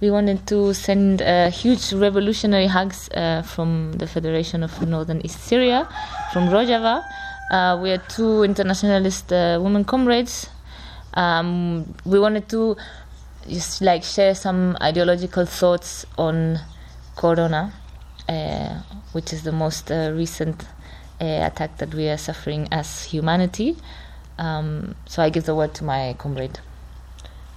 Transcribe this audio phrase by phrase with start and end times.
[0.00, 5.40] we wanted to send uh, huge revolutionary hugs uh, from the Federation of Northern East
[5.40, 5.88] Syria,
[6.32, 7.04] from Rojava.
[7.50, 10.48] Uh, we are two internationalist uh, women comrades.
[11.14, 12.76] Um, we wanted to
[13.48, 16.60] just like share some ideological thoughts on
[17.16, 17.72] Corona,
[18.28, 18.80] uh,
[19.12, 20.64] which is the most recent
[21.18, 23.76] attack that we are suffering as humanity.
[24.38, 26.60] Um, so I give the word to my comrade.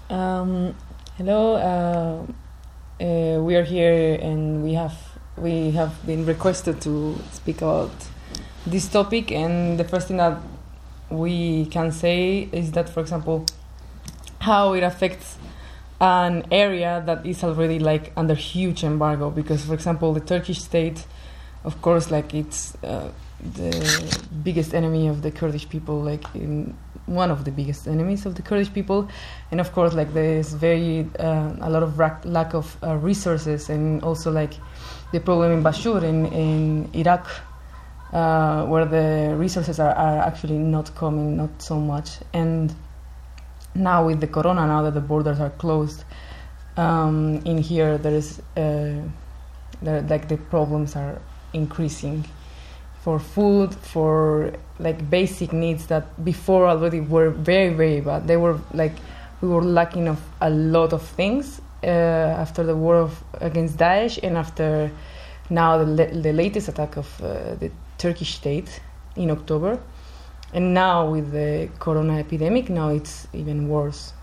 [0.09, 0.75] Um,
[1.21, 4.97] hello, uh, uh, we are here and we have
[5.37, 7.91] we have been requested to speak about
[8.65, 9.31] this topic.
[9.31, 10.41] And the first thing that
[11.11, 13.45] we can say is that, for example,
[14.39, 15.37] how it affects
[15.99, 19.29] an area that is already like under huge embargo.
[19.29, 21.05] Because, for example, the Turkish state,
[21.63, 22.75] of course, like it's.
[22.83, 28.25] Uh, the biggest enemy of the Kurdish people, like in one of the biggest enemies
[28.25, 29.09] of the Kurdish people,
[29.51, 33.69] and of course, like there is very uh, a lot of lack of uh, resources,
[33.69, 34.53] and also like
[35.11, 37.27] the problem in Bashur in in Iraq,
[38.13, 42.73] uh, where the resources are, are actually not coming, not so much, and
[43.73, 46.03] now with the corona, now that the borders are closed,
[46.77, 49.01] um, in here there is uh,
[49.81, 51.19] there, like the problems are
[51.53, 52.23] increasing
[53.01, 58.27] for food, for like basic needs that before already were very very bad.
[58.27, 58.93] They were like
[59.41, 64.19] we were lacking of a lot of things uh, after the war of, against Daesh
[64.21, 64.91] and after
[65.49, 68.81] now the, the latest attack of uh, the Turkish state
[69.15, 69.79] in October,
[70.53, 74.13] and now with the corona epidemic, now it's even worse.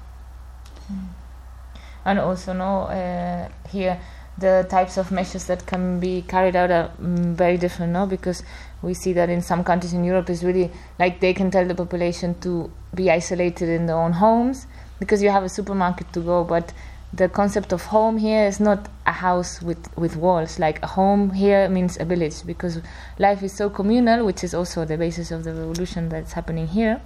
[2.05, 4.01] And also, no, uh, here
[4.39, 8.43] the types of measures that can be carried out are mm, very different now because
[8.83, 11.75] we see that in some countries in Europe is really like they can tell the
[11.75, 14.67] population to be isolated in their own homes
[15.01, 16.73] because you have a supermarket to go but
[17.13, 20.59] the concept of home here is not a house with, with walls.
[20.59, 22.81] Like a home here means a village because
[23.19, 27.01] life is so communal which is also the basis of the revolution that's happening here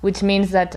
[0.00, 0.76] which means that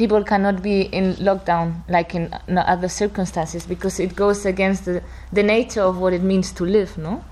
[0.00, 1.66] people cannot be in lockdown
[1.96, 2.32] like in
[2.74, 6.96] other circumstances because it goes against the, the nature of what it means to live
[6.96, 7.22] no?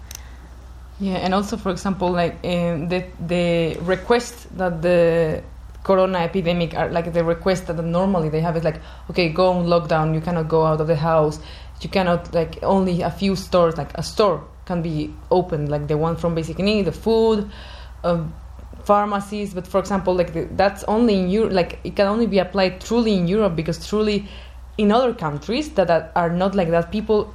[1.01, 3.01] Yeah and also for example like um, the
[3.33, 3.47] the
[3.95, 5.43] request that the
[5.83, 8.81] corona epidemic are like the request that normally they have is like
[9.11, 11.41] okay go on lockdown you cannot go out of the house
[11.81, 15.97] you cannot like only a few stores like a store can be opened, like the
[15.97, 17.51] one from basic need the food
[18.05, 18.35] um,
[18.89, 22.39] pharmacies but for example like the, that's only in Europe like it can only be
[22.39, 24.19] applied truly in Europe because truly
[24.79, 27.35] in other countries that, that are not like that people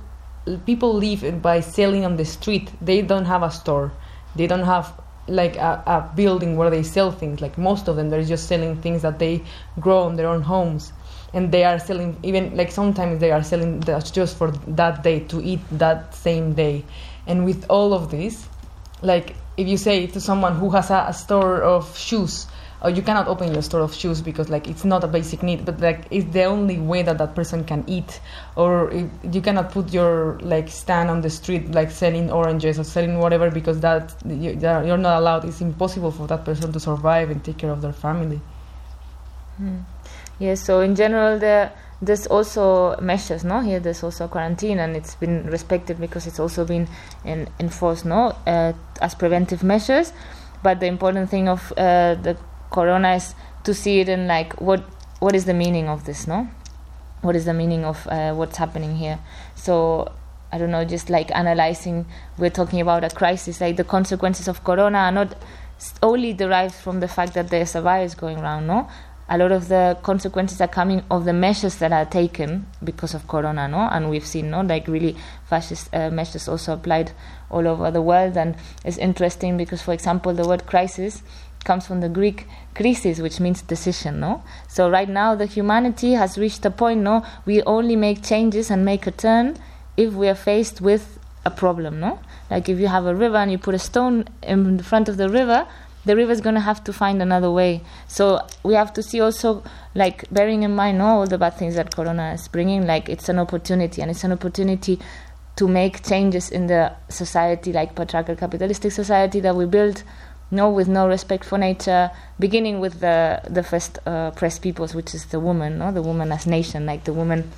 [0.66, 2.72] people live by selling on the street.
[2.82, 3.92] They don't have a store.
[4.36, 4.94] They don't have
[5.28, 7.42] like a, a building where they sell things.
[7.42, 9.44] Like most of them they're just selling things that they
[9.80, 10.92] grow in their own homes.
[11.34, 15.42] And they are selling even like sometimes they are selling just for that day to
[15.42, 16.84] eat that same day.
[17.26, 18.48] And with all of this
[19.04, 22.48] like if you say to someone who has a, a store of shoes
[22.84, 25.66] oh, you cannot open your store of shoes because like it's not a basic need
[25.66, 28.20] but like it's the only way that that person can eat
[28.56, 28.92] or
[29.32, 33.50] you cannot put your like stand on the street like selling oranges or selling whatever
[33.50, 37.58] because that you, you're not allowed it's impossible for that person to survive and take
[37.58, 38.40] care of their family
[39.58, 39.80] hmm.
[40.40, 41.72] yes so in general the
[42.06, 43.62] there's also measures no?
[43.62, 46.88] Here there's also quarantine and it's been respected because it's also been
[47.24, 48.36] in, enforced no?
[48.46, 50.12] Uh, as preventive measures.
[50.62, 52.38] But the important thing of uh, the
[52.72, 54.84] corona is to see it in like what
[55.20, 56.50] what is the meaning of this no?
[57.22, 59.20] What is the meaning of uh, what's happening here?
[59.56, 60.12] So
[60.52, 62.06] i don't know just like analyzing
[62.38, 65.36] we're talking about a crisis like the consequences of corona are not
[66.04, 68.88] only derived from the fact that there's a virus going around no
[69.30, 73.28] a lot of the consequences are coming of the measures that are taken because of
[73.28, 77.12] corona no and we've seen no like really fascist uh, measures also applied
[77.50, 81.24] all over the world and it's interesting because for example the word crisis
[81.64, 84.44] comes from the Greek krisis, which means decision, no?
[84.68, 87.26] So right now the humanity has reached a point, no?
[87.46, 89.58] We only make changes and make a turn
[89.98, 92.20] if we are faced with a problem, no?
[92.50, 95.18] Like if you have a river and you put a stone in the front of
[95.18, 95.68] the river,
[96.06, 97.82] the river is going to have to find another way.
[98.08, 99.64] So we have to see also,
[99.96, 103.40] like, bearing in mind all the bad things that Corona is bringing, like, it's an
[103.40, 105.00] opportunity, and it's an opportunity
[105.56, 110.04] to make changes in the society, like patriarchal capitalistic society that we built
[110.54, 115.16] no with no respect for nature beginning with the the first uh, press peoples which
[115.16, 117.52] is the woman no the woman as nation like the woman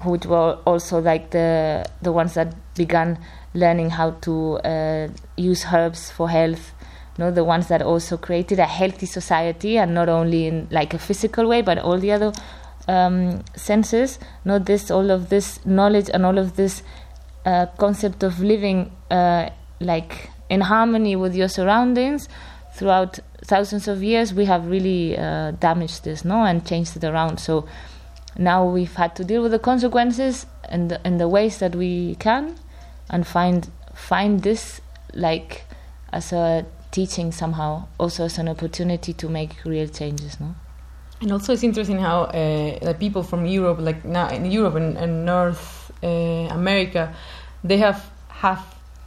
[0.00, 3.18] who were also like the the ones that began
[3.52, 6.72] learning how to uh, use herbs for health
[7.18, 10.98] no the ones that also created a healthy society and not only in like a
[10.98, 12.32] physical way but all the other
[12.88, 16.82] um, senses, not this all of this knowledge and all of this
[17.46, 19.48] uh, concept of living uh,
[19.80, 22.28] like in harmony with your surroundings
[22.74, 27.38] throughout thousands of years, we have really uh, damaged this, no, and changed it around.
[27.38, 27.66] So
[28.36, 32.16] now we've had to deal with the consequences in the, in the ways that we
[32.16, 32.56] can,
[33.08, 34.80] and find find this
[35.12, 35.64] like
[36.12, 40.54] as a teaching somehow, also as an opportunity to make real changes, no.
[41.20, 44.96] And also, it's interesting how uh, the people from Europe, like now in Europe and,
[44.96, 46.06] and North uh,
[46.60, 47.12] America,
[47.64, 48.62] they have have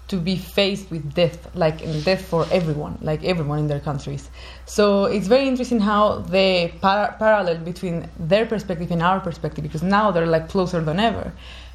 [0.07, 4.29] to be faced with death, like death for everyone, like everyone in their countries.
[4.65, 9.83] So it's very interesting how the par- parallel between their perspective and our perspective, because
[9.83, 11.31] now they're like closer than ever.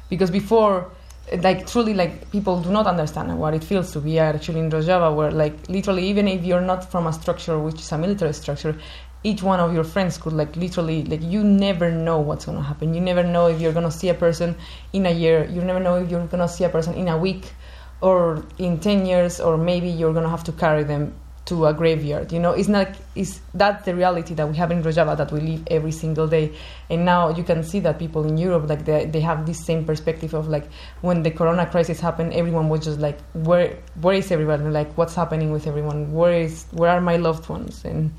[0.09, 0.91] Because before,
[1.39, 5.15] like truly, like people do not understand what it feels to be actually in Rojava,
[5.15, 8.77] where like literally, even if you're not from a structure which is a military structure,
[9.23, 12.63] each one of your friends could like literally like you never know what's going to
[12.63, 12.93] happen.
[12.93, 14.55] You never know if you're going to see a person
[14.91, 15.45] in a year.
[15.45, 17.53] You never know if you're going to see a person in a week
[18.01, 21.73] or in 10 years or maybe you're going to have to carry them to a
[21.73, 25.31] graveyard you know it's not is that's the reality that we have in Rojava that
[25.31, 26.53] we live every single day
[26.89, 29.83] and now you can see that people in Europe like they, they have this same
[29.83, 30.69] perspective of like
[31.01, 35.15] when the corona crisis happened everyone was just like where where is everyone like what's
[35.15, 38.13] happening with everyone where is where are my loved ones and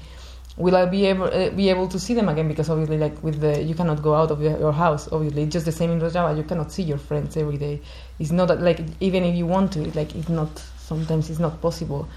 [0.57, 2.49] will I be able uh, be able to see them again?
[2.49, 5.09] Because obviously, like with the you cannot go out of your house.
[5.11, 7.81] Obviously, just the same in Rojava, you cannot see your friends every day.
[8.19, 11.61] It's not that, like even if you want to, like it's not sometimes it's not
[11.61, 12.09] possible.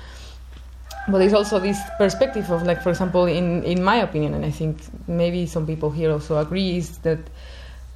[1.10, 4.52] But there's also this perspective of like, for example, in in my opinion, and I
[4.52, 7.20] think maybe some people here also agree, is that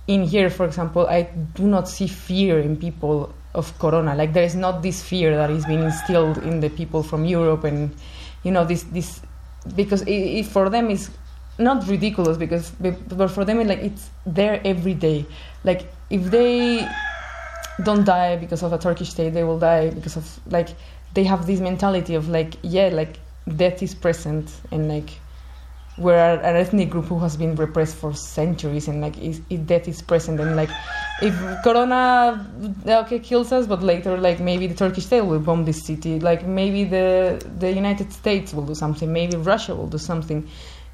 [0.08, 1.24] in here, for example, I
[1.56, 4.16] do not see fear in people of corona.
[4.16, 7.64] Like there is not this fear that is being instilled in the people from Europe
[7.64, 7.94] and
[8.44, 9.22] you know this this
[9.76, 11.10] because it, it, for them is
[11.60, 15.26] not ridiculous because but for them it, like it's there every day
[15.64, 16.88] like if they
[17.84, 20.70] don't die because of a turkish state they will die because of like
[21.14, 23.20] they have this mentality of like yeah like
[23.56, 25.10] death is present and like
[25.98, 30.02] we're an ethnic group who has been repressed for centuries and like is, death is
[30.02, 30.70] present and like
[31.22, 32.48] if corona
[32.88, 36.46] okay kills us but later like maybe the turkish state will bomb this city like
[36.46, 40.48] maybe the the united states will do something maybe russia will do something.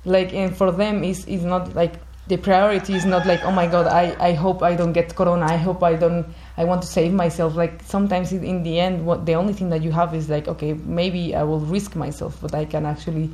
[0.05, 1.95] Like and for them is is not like
[2.27, 5.45] the priority is not like oh my god i i hope i don't get corona
[5.45, 6.25] i hope i don't
[6.57, 9.81] i want to save myself like sometimes in the end what the only thing that
[9.81, 13.29] you have is like okay maybe i will risk myself but i can actually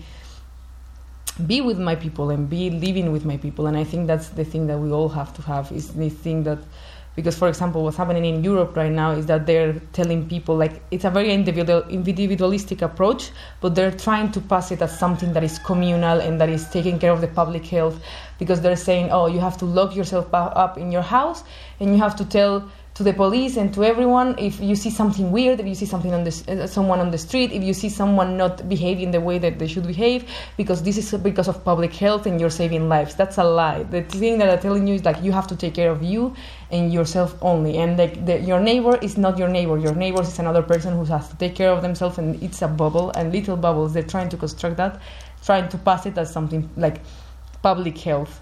[1.48, 3.68] be with my people and be living with my people.
[3.68, 6.44] And i think that's the thing that we all have to have is the thing
[6.44, 6.60] that
[7.16, 10.82] because for example what's happening in europe right now is that they're telling people like
[10.90, 13.30] it's a very individual individualistic approach
[13.62, 16.98] but they're trying to pass it as something that is communal and that is taking
[16.98, 18.04] care of the public health
[18.40, 21.44] because they're saying oh you have to lock yourself up in your house
[21.80, 25.32] and you have to tell to the police and to everyone if you see something
[25.32, 27.90] weird if you see something on the uh, someone on the street if you see
[27.90, 31.94] someone not behaving the way that they should behave because this is because of public
[31.94, 33.16] health and you're saving lives.
[33.16, 33.84] That's a lie.
[33.84, 36.36] The thing that i'm telling you is like you have to take care of you
[36.72, 37.78] and yourself only.
[37.78, 39.78] And like your neighbor is not your neighbor.
[39.78, 42.68] Your neighbor is another person who has to take care of themselves and it's a
[42.68, 45.02] bubble and little bubbles they're trying to construct that
[45.44, 47.02] trying to pass it as something like
[47.62, 48.42] public health.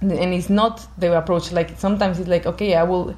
[0.00, 3.16] And it's not the approach like sometimes it's like okay i will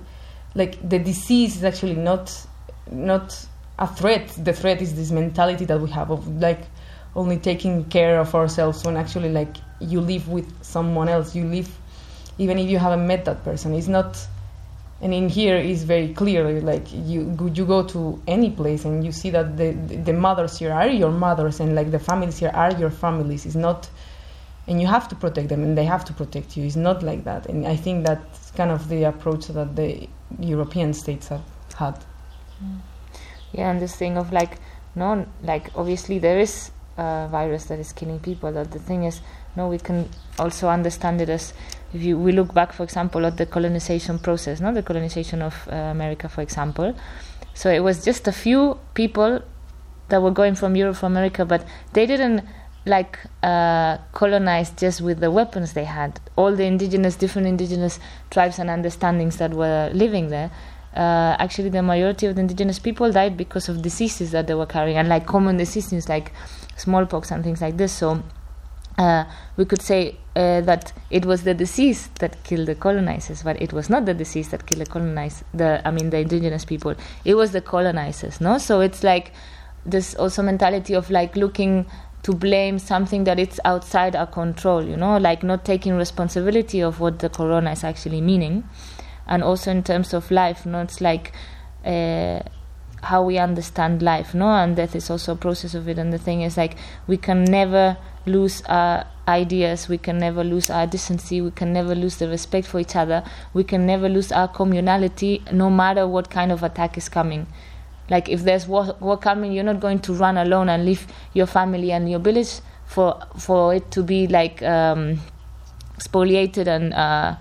[0.55, 2.47] like the disease is actually not
[2.91, 3.47] not
[3.79, 4.29] a threat.
[4.39, 6.61] The threat is this mentality that we have of like
[7.17, 11.35] only taking care of ourselves when actually like you live with someone else.
[11.35, 11.71] You live
[12.39, 13.75] even if you haven't met that person.
[13.75, 14.19] It's not.
[15.01, 16.61] And in here is very clear.
[16.61, 20.73] Like you you go to any place and you see that the the mothers here
[20.73, 23.45] are your mothers and like the families here are your families.
[23.45, 23.89] It's not
[24.67, 26.65] and you have to protect them and they have to protect you.
[26.65, 27.47] It's not like that.
[27.47, 31.43] And I think that's kind of the approach that the European states have
[31.77, 31.95] had.
[32.63, 32.81] Mm.
[33.53, 34.59] Yeah, and this thing of like,
[34.95, 38.53] no, like obviously there is a virus that is killing people.
[38.53, 39.21] But the thing is,
[39.57, 41.53] no, we can also understand it as
[41.93, 45.69] if you, we look back, for example, at the colonization process, no, the colonization of
[45.71, 46.95] uh, America, for example.
[47.55, 49.41] So it was just a few people
[50.09, 52.43] that were going from Europe to America, but they didn't
[52.87, 56.21] like uh, colonized just with the weapons they had.
[56.37, 57.99] All the indigenous, different indigenous
[58.31, 60.51] tribes and understandings that were living there.
[60.95, 64.67] Uh, actually, the majority of the indigenous people died because of diseases that they were
[64.67, 66.33] carrying, and like common diseases like
[66.77, 67.93] smallpox and things like this.
[67.93, 68.23] So
[68.99, 69.25] uh,
[69.57, 73.73] we could say uh, that it was the disease that killed the colonizers, but it
[73.73, 75.43] was not the disease that killed the colonized.
[75.53, 76.95] The I mean, the indigenous people.
[77.25, 78.59] It was the colonizers, no.
[78.59, 79.33] So it's like
[79.85, 81.87] this also mentality of like looking
[82.25, 86.99] to blame something that it's outside our control, you know, like not taking responsibility of
[86.99, 88.65] what the corona is actually meaning.
[89.27, 91.33] And also in terms of life, you know, it's like
[91.85, 92.41] uh,
[93.03, 94.49] how we understand life, no?
[94.49, 95.99] And death is also a process of it.
[95.99, 96.77] And the thing is, like,
[97.07, 101.95] we can never lose our ideas, we can never lose our decency, we can never
[101.95, 106.31] lose the respect for each other, we can never lose our communality, no matter what
[106.31, 107.47] kind of attack is coming.
[108.11, 111.47] Like if there's war, war coming, you're not going to run alone and leave your
[111.47, 115.21] family and your village for for it to be like um,
[115.99, 117.37] spoliated and uh,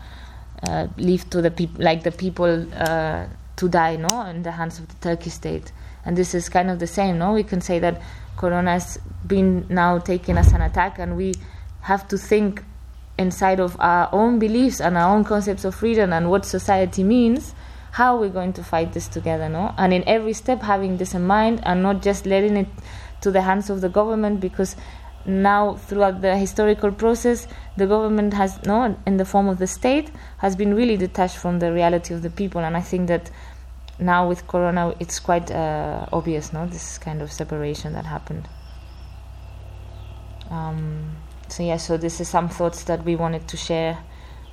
[0.67, 3.25] uh, leave to the people like the people uh,
[3.57, 5.71] to die, no, in the hands of the Turkish state.
[6.05, 7.33] And this is kind of the same, no.
[7.33, 8.01] We can say that
[8.37, 11.33] Corona has been now taken as an attack, and we
[11.81, 12.63] have to think
[13.17, 17.53] inside of our own beliefs and our own concepts of freedom and what society means
[17.93, 19.71] how we're going to fight this together, no?
[19.77, 22.67] And in every step, having this in mind and not just letting it
[23.21, 24.75] to the hands of the government because
[25.25, 27.47] now throughout the historical process
[27.77, 31.59] the government has no in the form of the state has been really detached from
[31.59, 33.31] the reality of the people and i think that
[33.99, 38.49] now with corona it's quite uh, obvious no this kind of separation that happened
[40.51, 41.15] um,
[41.47, 43.97] so yeah so this is some thoughts that we wanted to share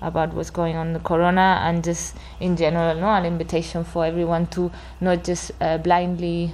[0.01, 4.05] about what's going on in the corona and just in general no an invitation for
[4.05, 6.53] everyone to not just uh, blindly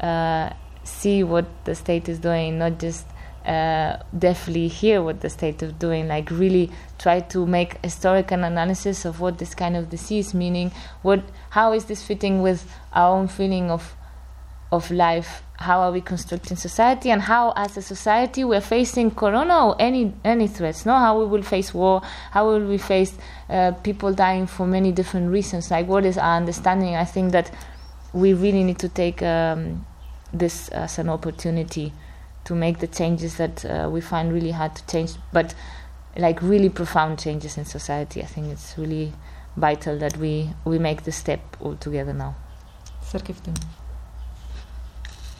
[0.00, 0.50] uh,
[0.84, 3.06] see what the state is doing not just
[3.46, 9.04] uh, definitely hear what the state is doing like really try to make historical analysis
[9.04, 10.70] of what this kind of disease meaning
[11.02, 13.94] what how is this fitting with our own feeling of
[14.72, 15.42] of life.
[15.58, 20.12] How are we constructing society and how as a society we're facing corona or any
[20.24, 20.94] any threats no?
[20.96, 23.16] How we will face war how will we face
[23.48, 25.70] uh, people dying for many different reasons?
[25.70, 26.94] Like what is our understanding?
[26.94, 27.50] I think that
[28.12, 29.86] we really need to take um,
[30.32, 31.92] this as an opportunity
[32.44, 35.54] to make the changes that uh, we find really hard to change but
[36.16, 38.22] like really profound changes in society.
[38.22, 39.12] I think it's really
[39.56, 42.34] vital that we we make the step all together now.
[43.02, 43.56] Serkeftin.